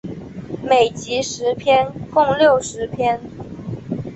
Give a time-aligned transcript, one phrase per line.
[0.63, 3.19] 每集十篇共六十篇。